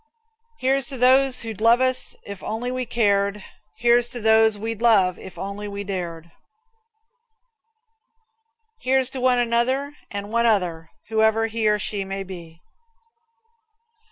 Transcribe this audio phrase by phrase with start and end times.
[0.57, 3.45] Here's to those who'd love us if we only cared.
[3.77, 6.31] Here's to those we'd love if we only dared.
[8.79, 12.61] Here's to one another and one other, whoever he or she may be.